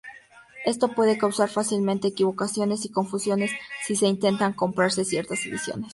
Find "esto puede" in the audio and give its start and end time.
0.65-1.19